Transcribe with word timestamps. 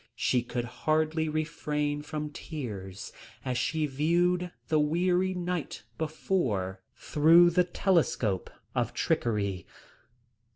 She 0.15 0.41
could 0.41 0.65
hardly 0.65 1.29
refrain 1.29 2.01
from 2.01 2.31
tears 2.31 3.13
as 3.45 3.55
she 3.55 3.85
viewed 3.85 4.51
the 4.67 4.79
weary 4.79 5.35
night 5.35 5.83
before 5.99 6.81
through 6.95 7.51
the 7.51 7.63
telescope 7.65 8.49
of 8.73 8.95
trickery. 8.95 9.67